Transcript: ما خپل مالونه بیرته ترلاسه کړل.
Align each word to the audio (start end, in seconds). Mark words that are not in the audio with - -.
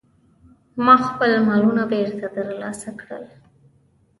ما 0.85 0.95
خپل 1.07 1.31
مالونه 1.47 1.83
بیرته 1.91 2.27
ترلاسه 2.35 2.89
کړل. 2.99 3.23